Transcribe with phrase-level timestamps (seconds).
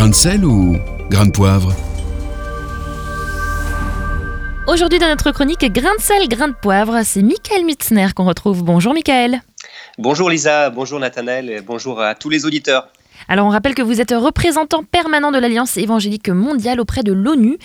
[0.00, 0.78] Grain de sel ou
[1.10, 1.74] grain de poivre
[4.66, 8.64] Aujourd'hui dans notre chronique Grain de sel, grain de poivre, c'est Michael Mitzner qu'on retrouve.
[8.64, 9.42] Bonjour Michael.
[9.98, 12.88] Bonjour Lisa, bonjour Nathanaël et bonjour à tous les auditeurs.
[13.28, 17.58] Alors on rappelle que vous êtes représentant permanent de l'Alliance évangélique mondiale auprès de l'ONU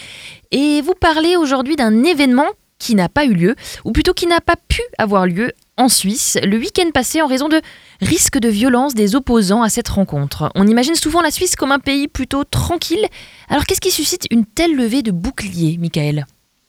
[0.51, 2.47] et vous parlez aujourd'hui d'un événement
[2.79, 3.55] qui n'a pas eu lieu,
[3.85, 7.49] ou plutôt qui n'a pas pu avoir lieu en Suisse le week-end passé en raison
[7.49, 7.61] de
[8.01, 10.49] risques de violence des opposants à cette rencontre.
[10.55, 13.05] On imagine souvent la Suisse comme un pays plutôt tranquille.
[13.49, 16.25] Alors qu'est-ce qui suscite une telle levée de boucliers, Michael?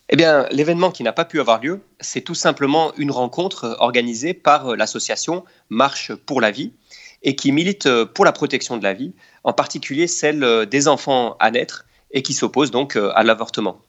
[0.08, 4.34] Eh bien, l'événement qui n'a pas pu avoir lieu, c'est tout simplement une rencontre organisée
[4.34, 6.72] par l'association Marche pour la vie
[7.22, 11.50] et qui milite pour la protection de la vie, en particulier celle des enfants à
[11.50, 13.80] naître et qui s'oppose donc à l'avortement.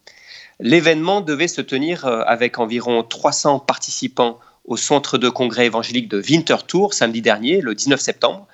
[0.59, 6.93] L'événement devait se tenir avec environ 300 participants au centre de congrès évangélique de Winterthur
[6.93, 8.47] samedi dernier, le 19 septembre.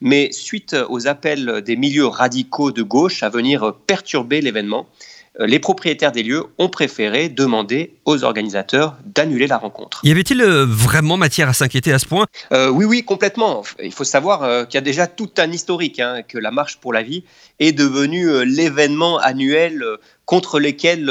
[0.00, 4.86] Mais suite aux appels des milieux radicaux de gauche à venir perturber l'événement,
[5.40, 10.00] euh, les propriétaires des lieux ont préféré demander aux organisateurs d'annuler la rencontre.
[10.04, 12.26] Y avait-il euh, vraiment matière à s'inquiéter à ce point?
[12.52, 13.62] Euh, Oui, oui, complètement.
[13.82, 16.92] Il faut savoir qu'il y a déjà tout un historique, hein, que la Marche pour
[16.92, 17.24] la vie
[17.60, 19.84] est devenue l'événement annuel
[20.24, 21.10] contre lequel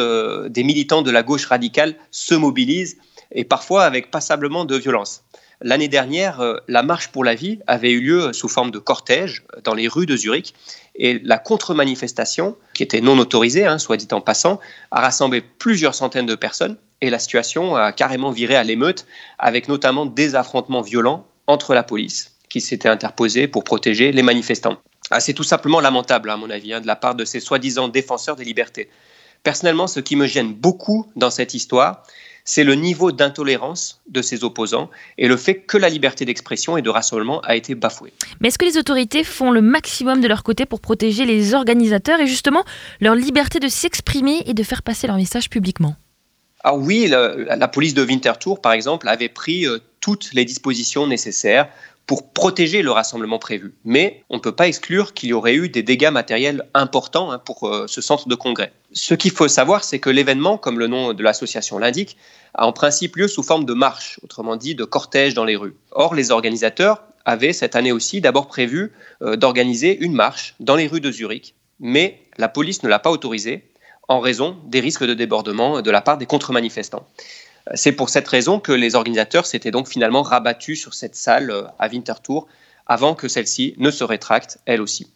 [0.49, 2.97] des militants de la gauche radicale se mobilisent
[3.31, 5.23] et parfois avec passablement de violence.
[5.61, 9.43] L'année dernière, euh, la marche pour la vie avait eu lieu sous forme de cortège
[9.63, 10.53] dans les rues de Zurich
[10.95, 14.59] et la contre-manifestation, qui était non autorisée, hein, soit dit en passant,
[14.91, 19.07] a rassemblé plusieurs centaines de personnes et la situation a carrément viré à l'émeute
[19.39, 24.77] avec notamment des affrontements violents entre la police qui s'était interposée pour protéger les manifestants.
[25.09, 27.87] Ah, c'est tout simplement lamentable, à mon avis, hein, de la part de ces soi-disant
[27.87, 28.89] défenseurs des libertés.
[29.43, 32.03] Personnellement, ce qui me gêne beaucoup dans cette histoire,
[32.47, 36.81] c'est le niveau d'intolérance de ses opposants et le fait que la liberté d'expression et
[36.81, 38.13] de rassemblement a été bafouée.
[38.39, 42.21] Mais est-ce que les autorités font le maximum de leur côté pour protéger les organisateurs
[42.21, 42.63] et justement
[43.01, 45.97] leur liberté de s'exprimer et de faire passer leur message publiquement?
[46.63, 51.67] Ah oui, la, police de Winterthur, par exemple, avait pris euh, toutes les dispositions nécessaires
[52.05, 53.73] pour protéger le rassemblement prévu.
[53.83, 57.39] Mais on ne peut pas exclure qu'il y aurait eu des dégâts matériels importants hein,
[57.39, 58.71] pour euh, ce centre de congrès.
[58.93, 62.15] Ce qu'il faut savoir, c'est que l'événement, comme le nom de l'association l'indique,
[62.53, 65.75] a en principe lieu sous forme de marche, autrement dit de cortège dans les rues.
[65.91, 70.87] Or, les organisateurs avaient cette année aussi d'abord prévu euh, d'organiser une marche dans les
[70.87, 73.69] rues de Zurich, mais la police ne l'a pas autorisé
[74.07, 77.05] en raison des risques de débordement de la part des contre-manifestants.
[77.75, 81.63] C'est pour cette raison que les organisateurs s'étaient donc finalement rabattus sur cette salle euh,
[81.79, 82.47] à Winterthur
[82.87, 85.07] avant que celle-ci ne se rétracte elle aussi.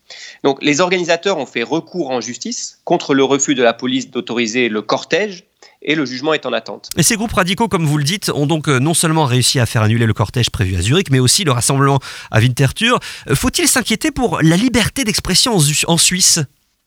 [0.44, 4.70] Donc les organisateurs ont fait recours en justice contre le refus de la police d'autoriser
[4.70, 5.46] le cortège
[5.82, 6.90] et le jugement est en attente.
[6.98, 9.66] Et ces groupes radicaux, comme vous le dites, ont donc euh, non seulement réussi à
[9.66, 13.00] faire annuler le cortège prévu à Zurich, mais aussi le rassemblement à Winterthur.
[13.30, 15.58] Euh, faut-il s'inquiéter pour la liberté d'expression
[15.88, 16.40] en Suisse?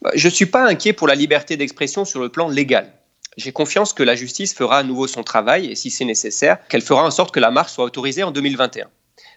[0.02, 2.92] Bah, Je ne suis pas inquiet pour la liberté d'expression sur le plan légal.
[3.36, 6.82] J'ai confiance que la justice fera à nouveau son travail et si c'est nécessaire, qu'elle
[6.82, 8.88] fera en sorte que la marche soit autorisée en 2021.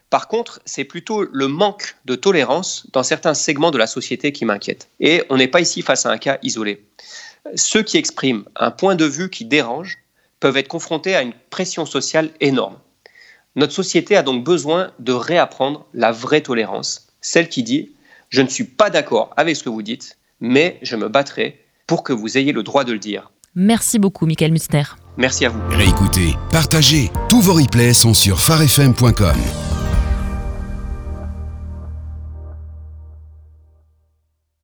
[0.09, 4.45] Par contre, c'est plutôt le manque de tolérance dans certains segments de la société qui
[4.45, 4.89] m'inquiète.
[4.99, 6.85] Et on n'est pas ici face à un cas isolé.
[7.55, 9.97] Ceux qui expriment un point de vue qui dérange
[10.39, 12.77] peuvent être confrontés à une pression sociale énorme.
[13.55, 17.81] Notre société a donc besoin de réapprendre la vraie tolérance, celle qui dit⁇
[18.29, 22.03] Je ne suis pas d'accord avec ce que vous dites, mais je me battrai pour
[22.03, 23.31] que vous ayez le droit de le dire.
[23.55, 24.83] Merci beaucoup, Michael Mustner.
[25.17, 25.59] Merci à vous.
[25.71, 27.11] Réécoutez, partagez.
[27.29, 29.66] Tous vos replays sont sur farfm.com.